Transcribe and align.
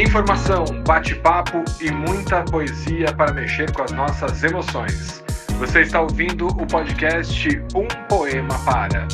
Informação, 0.00 0.64
bate-papo 0.86 1.64
e 1.80 1.90
muita 1.90 2.44
poesia 2.44 3.12
para 3.16 3.32
mexer 3.32 3.72
com 3.72 3.82
as 3.82 3.90
nossas 3.90 4.44
emoções. 4.44 5.24
Você 5.58 5.80
está 5.80 6.00
ouvindo 6.00 6.46
o 6.46 6.64
podcast 6.68 7.48
Um 7.74 7.88
Poema 8.06 8.56
Para. 8.64 9.08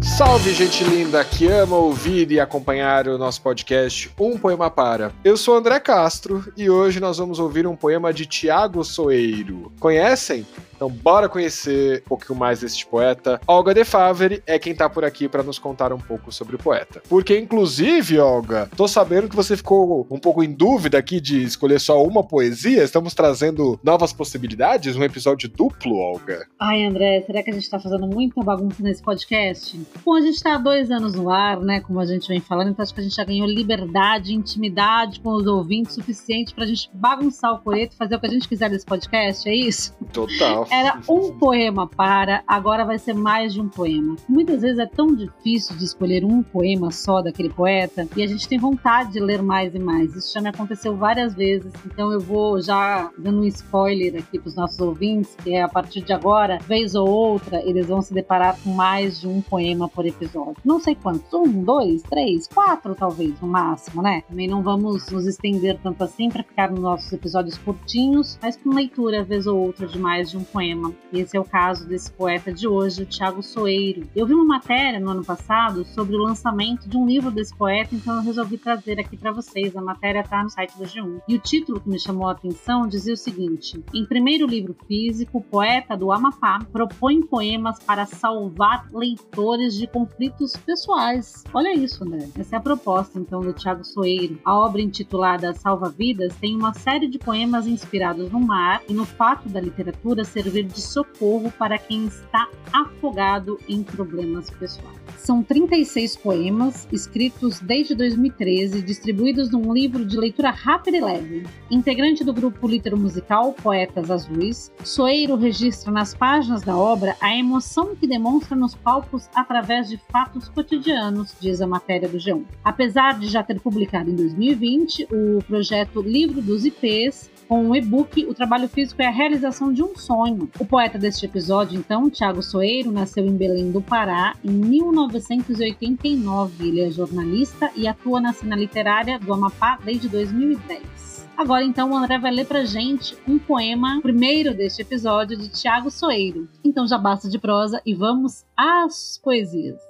Salve, 0.00 0.54
gente 0.54 0.84
linda 0.84 1.24
que 1.24 1.48
ama 1.48 1.74
ouvir 1.74 2.30
e 2.30 2.38
acompanhar 2.38 3.08
o 3.08 3.18
nosso 3.18 3.42
podcast 3.42 4.08
Um 4.20 4.38
Poema 4.38 4.70
Para. 4.70 5.10
Eu 5.24 5.36
sou 5.36 5.56
André 5.56 5.80
Castro 5.80 6.44
e 6.56 6.70
hoje 6.70 7.00
nós 7.00 7.18
vamos 7.18 7.40
ouvir 7.40 7.66
um 7.66 7.74
poema 7.74 8.12
de 8.12 8.24
Tiago 8.24 8.84
Soeiro. 8.84 9.72
Conhecem? 9.80 10.46
Então, 10.80 10.88
bora 10.88 11.28
conhecer 11.28 12.02
um 12.06 12.08
pouquinho 12.08 12.38
mais 12.38 12.60
deste 12.60 12.86
poeta. 12.86 13.38
Olga 13.46 13.74
De 13.74 13.84
Favre 13.84 14.42
é 14.46 14.58
quem 14.58 14.74
tá 14.74 14.88
por 14.88 15.04
aqui 15.04 15.28
para 15.28 15.42
nos 15.42 15.58
contar 15.58 15.92
um 15.92 15.98
pouco 15.98 16.32
sobre 16.32 16.56
o 16.56 16.58
poeta. 16.58 17.02
Porque, 17.06 17.38
inclusive, 17.38 18.18
Olga, 18.18 18.66
tô 18.74 18.88
sabendo 18.88 19.28
que 19.28 19.36
você 19.36 19.58
ficou 19.58 20.06
um 20.10 20.18
pouco 20.18 20.42
em 20.42 20.50
dúvida 20.50 20.96
aqui 20.96 21.20
de 21.20 21.42
escolher 21.42 21.78
só 21.78 22.02
uma 22.02 22.24
poesia. 22.24 22.82
Estamos 22.82 23.12
trazendo 23.12 23.78
novas 23.84 24.10
possibilidades, 24.14 24.96
um 24.96 25.02
episódio 25.04 25.50
duplo, 25.50 25.96
Olga. 25.96 26.46
Ai, 26.58 26.82
André, 26.86 27.24
será 27.26 27.42
que 27.42 27.50
a 27.50 27.52
gente 27.52 27.68
tá 27.68 27.78
fazendo 27.78 28.06
muita 28.06 28.42
bagunça 28.42 28.82
nesse 28.82 29.02
podcast? 29.02 29.78
Bom, 30.02 30.14
a 30.14 30.22
gente 30.22 30.42
tá 30.42 30.54
há 30.54 30.58
dois 30.58 30.90
anos 30.90 31.14
no 31.14 31.28
ar, 31.28 31.60
né? 31.60 31.80
Como 31.80 32.00
a 32.00 32.06
gente 32.06 32.26
vem 32.26 32.40
falando, 32.40 32.70
então 32.70 32.82
acho 32.82 32.94
que 32.94 33.00
a 33.00 33.04
gente 33.04 33.16
já 33.16 33.24
ganhou 33.24 33.46
liberdade, 33.46 34.34
intimidade 34.34 35.20
com 35.20 35.34
os 35.34 35.46
ouvintes 35.46 35.94
suficiente 35.94 36.54
pra 36.54 36.64
gente 36.64 36.88
bagunçar 36.94 37.52
o 37.52 37.58
coreto 37.58 37.92
e 37.92 37.98
fazer 37.98 38.14
o 38.14 38.18
que 38.18 38.26
a 38.28 38.30
gente 38.30 38.48
quiser 38.48 38.70
desse 38.70 38.86
podcast, 38.86 39.46
é 39.46 39.54
isso? 39.54 39.94
Total. 40.10 40.69
Era 40.70 41.00
um 41.08 41.32
poema 41.36 41.84
para, 41.84 42.44
agora 42.46 42.84
vai 42.84 42.96
ser 42.96 43.12
mais 43.12 43.52
de 43.52 43.60
um 43.60 43.68
poema. 43.68 44.14
Muitas 44.28 44.62
vezes 44.62 44.78
é 44.78 44.86
tão 44.86 45.08
difícil 45.08 45.76
de 45.76 45.84
escolher 45.84 46.24
um 46.24 46.44
poema 46.44 46.92
só 46.92 47.20
daquele 47.20 47.48
poeta 47.50 48.06
e 48.16 48.22
a 48.22 48.26
gente 48.26 48.48
tem 48.48 48.56
vontade 48.56 49.14
de 49.14 49.18
ler 49.18 49.42
mais 49.42 49.74
e 49.74 49.80
mais. 49.80 50.14
Isso 50.14 50.32
já 50.32 50.40
me 50.40 50.48
aconteceu 50.48 50.96
várias 50.96 51.34
vezes, 51.34 51.72
então 51.84 52.12
eu 52.12 52.20
vou 52.20 52.62
já 52.62 53.10
dando 53.18 53.40
um 53.40 53.44
spoiler 53.46 54.14
aqui 54.22 54.38
para 54.38 54.48
os 54.48 54.54
nossos 54.54 54.78
ouvintes, 54.78 55.34
que 55.42 55.54
é 55.54 55.62
a 55.62 55.68
partir 55.68 56.02
de 56.02 56.12
agora, 56.12 56.58
vez 56.68 56.94
ou 56.94 57.08
outra, 57.08 57.60
eles 57.68 57.88
vão 57.88 58.00
se 58.00 58.14
deparar 58.14 58.56
com 58.62 58.70
mais 58.70 59.20
de 59.20 59.26
um 59.26 59.42
poema 59.42 59.88
por 59.88 60.06
episódio. 60.06 60.56
Não 60.64 60.78
sei 60.78 60.94
quantos, 60.94 61.34
um, 61.34 61.64
dois, 61.64 62.00
três, 62.02 62.46
quatro 62.46 62.94
talvez, 62.94 63.40
no 63.40 63.48
máximo, 63.48 64.02
né? 64.02 64.22
Também 64.28 64.46
não 64.46 64.62
vamos 64.62 65.10
nos 65.10 65.26
estender 65.26 65.80
tanto 65.82 66.04
assim 66.04 66.28
para 66.28 66.44
ficar 66.44 66.70
nos 66.70 66.80
nossos 66.80 67.12
episódios 67.12 67.58
curtinhos, 67.58 68.38
mas 68.40 68.56
com 68.56 68.70
leitura, 68.70 69.24
vez 69.24 69.48
ou 69.48 69.58
outra, 69.58 69.88
de 69.88 69.98
mais 69.98 70.30
de 70.30 70.36
um 70.36 70.44
poema 70.44 70.59
poema. 70.60 70.92
Esse 71.10 71.38
é 71.38 71.40
o 71.40 71.44
caso 71.44 71.88
desse 71.88 72.12
poeta 72.12 72.52
de 72.52 72.68
hoje, 72.68 73.02
o 73.02 73.06
Tiago 73.06 73.42
Soeiro. 73.42 74.06
Eu 74.14 74.26
vi 74.26 74.34
uma 74.34 74.44
matéria 74.44 75.00
no 75.00 75.08
ano 75.08 75.24
passado 75.24 75.86
sobre 75.86 76.14
o 76.14 76.18
lançamento 76.18 76.86
de 76.86 76.98
um 76.98 77.06
livro 77.06 77.30
desse 77.30 77.56
poeta, 77.56 77.94
então 77.94 78.16
eu 78.16 78.22
resolvi 78.22 78.58
trazer 78.58 79.00
aqui 79.00 79.16
para 79.16 79.32
vocês. 79.32 79.74
A 79.74 79.80
matéria 79.80 80.20
está 80.20 80.42
no 80.42 80.50
site 80.50 80.76
do 80.76 80.84
G1. 80.84 81.22
E 81.26 81.34
o 81.34 81.38
título 81.38 81.80
que 81.80 81.88
me 81.88 81.98
chamou 81.98 82.28
a 82.28 82.32
atenção 82.32 82.86
dizia 82.86 83.14
o 83.14 83.16
seguinte: 83.16 83.82
Em 83.94 84.04
primeiro 84.04 84.46
livro 84.46 84.76
físico, 84.86 85.38
o 85.38 85.42
poeta 85.42 85.96
do 85.96 86.12
Amapá 86.12 86.58
propõe 86.70 87.22
poemas 87.22 87.78
para 87.78 88.04
salvar 88.04 88.86
leitores 88.92 89.74
de 89.74 89.86
conflitos 89.86 90.54
pessoais. 90.56 91.42
Olha 91.54 91.74
isso, 91.74 92.04
né? 92.04 92.28
Essa 92.38 92.56
é 92.56 92.58
a 92.58 92.62
proposta 92.62 93.18
então 93.18 93.40
do 93.40 93.54
Tiago 93.54 93.82
Soeiro. 93.82 94.38
A 94.44 94.54
obra 94.54 94.82
intitulada 94.82 95.54
Salva 95.54 95.88
Vidas 95.88 96.36
tem 96.36 96.54
uma 96.54 96.74
série 96.74 97.08
de 97.08 97.18
poemas 97.18 97.66
inspirados 97.66 98.30
no 98.30 98.40
mar 98.40 98.82
e 98.86 98.92
no 98.92 99.06
fato 99.06 99.48
da 99.48 99.60
literatura 99.60 100.22
ser 100.22 100.49
de 100.50 100.80
socorro 100.80 101.52
para 101.58 101.78
quem 101.78 102.06
está 102.06 102.48
afogado 102.72 103.58
em 103.68 103.82
problemas 103.82 104.50
pessoais. 104.50 104.98
São 105.16 105.42
36 105.42 106.16
poemas 106.16 106.88
escritos 106.90 107.60
desde 107.60 107.94
2013, 107.94 108.82
distribuídos 108.82 109.50
num 109.50 109.72
livro 109.72 110.04
de 110.04 110.16
leitura 110.16 110.50
rápida 110.50 110.96
e 110.96 111.00
leve. 111.00 111.46
Integrante 111.70 112.24
do 112.24 112.32
grupo 112.32 112.66
litero 112.66 112.96
musical 112.96 113.52
Poetas 113.52 114.10
Azuis, 114.10 114.72
Soeiro 114.82 115.36
registra 115.36 115.92
nas 115.92 116.14
páginas 116.14 116.62
da 116.62 116.76
obra 116.76 117.16
a 117.20 117.36
emoção 117.36 117.94
que 117.94 118.06
demonstra 118.06 118.56
nos 118.56 118.74
palcos 118.74 119.28
através 119.34 119.88
de 119.88 119.98
fatos 120.10 120.48
cotidianos, 120.48 121.34
diz 121.40 121.60
a 121.60 121.66
matéria 121.66 122.08
do 122.08 122.16
G1. 122.16 122.44
Apesar 122.64 123.18
de 123.18 123.28
já 123.28 123.42
ter 123.42 123.60
publicado 123.60 124.10
em 124.10 124.16
2020 124.16 125.08
o 125.12 125.42
projeto 125.44 126.00
Livro 126.00 126.40
dos 126.40 126.64
IPs, 126.64 127.30
com 127.50 127.68
o 127.68 127.74
e-book, 127.74 128.24
o 128.26 128.32
trabalho 128.32 128.68
físico 128.68 129.02
é 129.02 129.08
a 129.08 129.10
realização 129.10 129.72
de 129.72 129.82
um 129.82 129.96
sonho. 129.96 130.48
O 130.60 130.64
poeta 130.64 130.96
deste 130.96 131.26
episódio, 131.26 131.76
então, 131.76 132.08
Tiago 132.08 132.44
Soeiro, 132.44 132.92
nasceu 132.92 133.26
em 133.26 133.36
Belém 133.36 133.72
do 133.72 133.82
Pará 133.82 134.36
em 134.44 134.52
1989. 134.52 136.68
Ele 136.68 136.82
é 136.82 136.92
jornalista 136.92 137.68
e 137.74 137.88
atua 137.88 138.20
na 138.20 138.32
cena 138.32 138.54
literária 138.54 139.18
do 139.18 139.34
Amapá 139.34 139.80
desde 139.84 140.08
2010. 140.08 141.28
Agora, 141.36 141.64
então, 141.64 141.90
o 141.90 141.96
André 141.96 142.20
vai 142.20 142.30
ler 142.30 142.46
pra 142.46 142.64
gente 142.64 143.16
um 143.26 143.36
poema, 143.36 144.00
primeiro 144.00 144.54
deste 144.54 144.82
episódio, 144.82 145.36
de 145.36 145.48
Tiago 145.48 145.90
Soeiro. 145.90 146.48
Então 146.64 146.86
já 146.86 146.98
basta 146.98 147.28
de 147.28 147.36
prosa 147.36 147.82
e 147.84 147.92
vamos 147.92 148.44
às 148.56 149.18
poesias. 149.20 149.89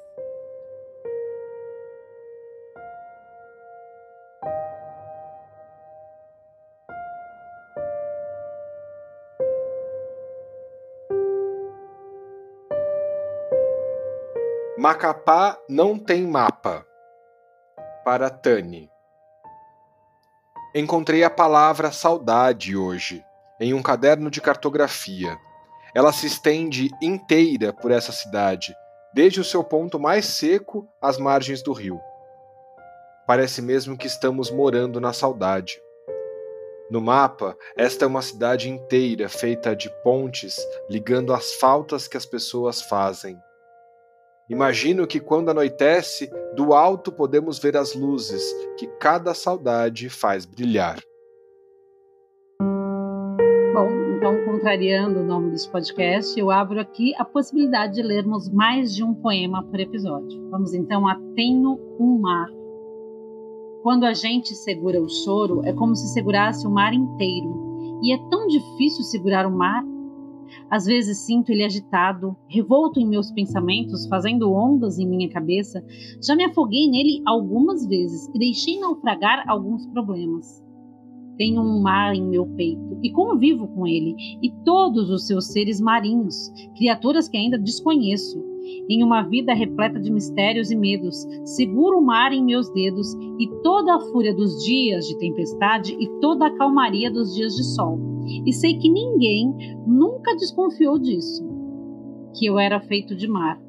Macapá 14.81 15.59
não 15.69 15.99
tem 15.99 16.27
mapa. 16.27 16.87
Para 18.03 18.31
Tani. 18.31 18.91
Encontrei 20.75 21.23
a 21.23 21.29
palavra 21.29 21.93
saudade 21.93 22.75
hoje, 22.75 23.23
em 23.61 23.75
um 23.75 23.83
caderno 23.83 24.31
de 24.31 24.41
cartografia. 24.41 25.37
Ela 25.95 26.15
se 26.15 26.27
estende 26.27 26.89
inteira 27.03 27.75
por 27.75 27.91
essa 27.91 28.11
cidade, 28.11 28.75
desde 29.13 29.39
o 29.39 29.45
seu 29.45 29.63
ponto 29.63 30.01
mais 30.01 30.25
seco 30.25 30.89
às 30.99 31.19
margens 31.19 31.63
do 31.63 31.75
rio. 31.75 32.01
Parece 33.27 33.61
mesmo 33.61 33.99
que 33.99 34.07
estamos 34.07 34.51
morando 34.51 34.99
na 34.99 35.13
saudade. 35.13 35.79
No 36.91 37.03
mapa, 37.03 37.55
esta 37.77 38.07
é 38.07 38.09
uma 38.09 38.23
cidade 38.23 38.71
inteira 38.71 39.29
feita 39.29 39.77
de 39.77 39.91
pontes 40.03 40.57
ligando 40.89 41.35
as 41.35 41.53
faltas 41.57 42.09
que 42.09 42.17
as 42.17 42.25
pessoas 42.25 42.81
fazem. 42.81 43.39
Imagino 44.51 45.07
que 45.07 45.21
quando 45.21 45.49
anoitece, 45.49 46.29
do 46.57 46.75
alto 46.75 47.13
podemos 47.13 47.61
ver 47.61 47.77
as 47.77 47.95
luzes 47.95 48.43
que 48.77 48.89
cada 48.99 49.33
saudade 49.33 50.09
faz 50.09 50.45
brilhar. 50.45 50.99
Bom, 53.73 53.89
então, 54.17 54.45
contrariando 54.45 55.21
o 55.21 55.25
nome 55.25 55.53
desse 55.53 55.71
podcast, 55.71 56.37
eu 56.37 56.51
abro 56.51 56.81
aqui 56.81 57.15
a 57.17 57.25
possibilidade 57.25 57.95
de 57.95 58.03
lermos 58.03 58.49
mais 58.53 58.93
de 58.93 59.05
um 59.05 59.15
poema 59.15 59.63
por 59.63 59.79
episódio. 59.79 60.51
Vamos 60.51 60.75
então 60.75 61.07
a 61.07 61.15
Tenho 61.37 61.79
um 62.01 62.19
Mar. 62.21 62.49
Quando 63.85 64.05
a 64.05 64.13
gente 64.13 64.53
segura 64.57 65.01
o 65.01 65.09
choro, 65.09 65.65
é 65.65 65.73
como 65.73 65.95
se 65.95 66.13
segurasse 66.13 66.67
o 66.67 66.71
mar 66.71 66.93
inteiro. 66.93 68.01
E 68.03 68.13
é 68.13 68.19
tão 68.29 68.49
difícil 68.49 69.05
segurar 69.05 69.47
o 69.47 69.57
mar 69.57 69.85
às 70.71 70.85
vezes 70.85 71.19
sinto 71.19 71.51
ele 71.51 71.65
agitado, 71.65 72.37
revolto 72.49 73.01
em 73.01 73.09
meus 73.09 73.31
pensamentos, 73.31 74.07
fazendo 74.07 74.53
ondas 74.53 74.99
em 74.99 75.09
minha 75.09 75.29
cabeça. 75.29 75.85
Já 76.23 76.35
me 76.35 76.45
afoguei 76.45 76.89
nele 76.89 77.23
algumas 77.27 77.87
vezes 77.87 78.29
e 78.35 78.39
deixei 78.39 78.79
naufragar 78.79 79.45
alguns 79.49 79.87
problemas. 79.87 80.63
Tenho 81.37 81.63
um 81.63 81.81
mar 81.81 82.15
em 82.15 82.23
meu 82.23 82.47
peito 82.55 82.99
e 83.03 83.11
convivo 83.11 83.67
com 83.69 83.87
ele 83.87 84.15
e 84.43 84.51
todos 84.65 85.09
os 85.09 85.27
seus 85.27 85.47
seres 85.47 85.81
marinhos, 85.81 86.53
criaturas 86.77 87.29
que 87.29 87.37
ainda 87.39 87.59
desconheço. 87.59 88.50
Em 88.89 89.03
uma 89.03 89.23
vida 89.23 89.55
repleta 89.55 90.01
de 90.01 90.11
mistérios 90.11 90.71
e 90.71 90.77
medos, 90.77 91.27
seguro 91.45 91.99
o 91.99 92.05
mar 92.05 92.33
em 92.33 92.45
meus 92.45 92.71
dedos 92.73 93.15
e 93.39 93.49
toda 93.63 93.97
a 93.97 94.01
fúria 94.13 94.35
dos 94.35 94.65
dias 94.65 95.07
de 95.07 95.19
tempestade 95.19 95.97
e 95.99 96.09
toda 96.21 96.47
a 96.47 96.57
calmaria 96.57 97.11
dos 97.11 97.35
dias 97.35 97.55
de 97.55 97.65
sol 97.75 98.11
e 98.47 98.53
sei 98.53 98.79
que 98.79 98.91
ninguém 98.91 99.53
nunca 99.87 100.35
desconfiou 100.37 100.99
disso. 100.99 101.45
Que 102.37 102.47
eu 102.47 102.59
era 102.59 102.81
feito 102.81 103.15
de 103.17 103.27
mar, 103.27 103.61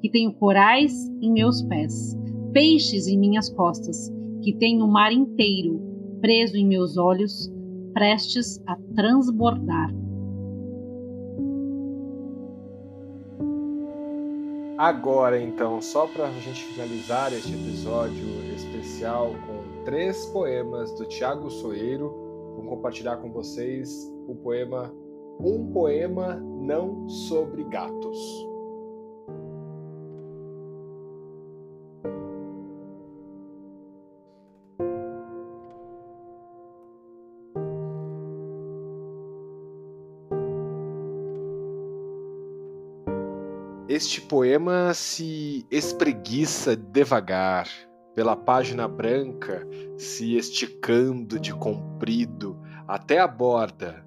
que 0.00 0.10
tenho 0.10 0.32
corais 0.34 0.92
em 1.20 1.32
meus 1.32 1.62
pés, 1.62 2.16
peixes 2.52 3.06
em 3.06 3.18
minhas 3.18 3.48
costas, 3.50 4.12
que 4.42 4.54
tenho 4.56 4.84
o 4.84 4.92
mar 4.92 5.12
inteiro 5.12 5.88
preso 6.20 6.56
em 6.56 6.66
meus 6.66 6.98
olhos, 6.98 7.50
prestes 7.94 8.62
a 8.66 8.76
transbordar. 8.94 9.90
Agora, 14.80 15.38
então, 15.38 15.78
só 15.82 16.06
para 16.06 16.24
a 16.24 16.32
gente 16.40 16.64
finalizar 16.64 17.34
este 17.34 17.52
episódio 17.52 18.26
especial 18.54 19.34
com 19.46 19.84
três 19.84 20.24
poemas 20.24 20.90
do 20.92 21.04
Tiago 21.04 21.50
Soeiro, 21.50 22.08
vou 22.56 22.64
compartilhar 22.64 23.18
com 23.18 23.30
vocês 23.30 24.10
o 24.26 24.34
poema 24.36 24.90
Um 25.38 25.70
Poema 25.70 26.36
Não 26.36 27.06
Sobre 27.10 27.62
Gatos. 27.64 28.49
Este 43.90 44.20
poema 44.20 44.94
se 44.94 45.66
espreguiça 45.68 46.76
devagar 46.76 47.66
pela 48.14 48.36
página 48.36 48.86
branca, 48.86 49.66
se 49.98 50.36
esticando 50.36 51.40
de 51.40 51.52
comprido 51.52 52.56
até 52.86 53.18
a 53.18 53.26
borda. 53.26 54.06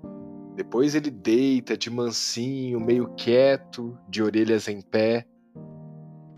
Depois 0.55 0.95
ele 0.95 1.11
deita 1.11 1.75
de 1.75 1.89
mansinho, 1.89 2.79
meio 2.79 3.09
quieto, 3.17 3.99
de 4.07 4.23
orelhas 4.23 4.69
em 4.69 4.79
pé. 4.79 5.27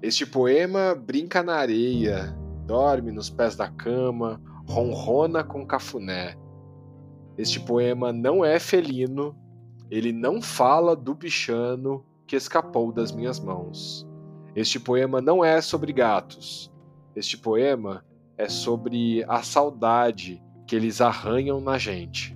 Este 0.02 0.26
poema 0.26 0.96
brinca 0.96 1.44
na 1.44 1.58
areia, 1.58 2.36
dorme 2.66 3.12
nos 3.12 3.30
pés 3.30 3.56
da 3.56 3.70
cama, 3.70 4.42
ronrona 4.68 5.44
com 5.44 5.68
cafuné. 5.68 6.36
Este 7.38 7.60
poema 7.60 8.12
não 8.12 8.44
é 8.44 8.58
felino, 8.58 9.38
ele 9.92 10.12
não 10.12 10.42
fala 10.42 10.96
do 10.96 11.14
bichano 11.14 12.04
que 12.28 12.36
escapou 12.36 12.92
das 12.92 13.12
minhas 13.12 13.40
mãos. 13.40 14.08
Este 14.56 14.80
poema 14.80 15.22
não 15.22 15.44
é 15.44 15.62
sobre 15.62 15.92
gatos. 15.92 16.72
Este 17.16 17.38
poema 17.38 18.04
é 18.38 18.50
sobre 18.50 19.24
a 19.28 19.42
saudade 19.42 20.42
que 20.66 20.76
eles 20.76 21.02
arranham 21.02 21.60
na 21.60 21.78
gente. 21.78 22.36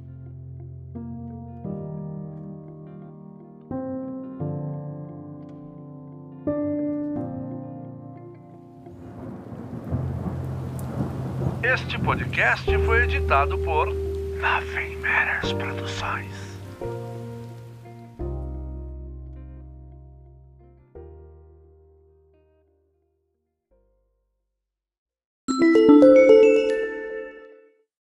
Este 11.63 11.99
podcast 11.99 12.65
foi 12.85 13.03
editado 13.03 13.57
por 13.59 13.87
Nothing 13.87 14.97
Matters 15.01 15.53
Produções. 15.53 16.48